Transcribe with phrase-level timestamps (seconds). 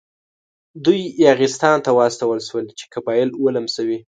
[0.85, 3.99] دوی یاغستان ته واستول شول چې قبایل ولمسوي.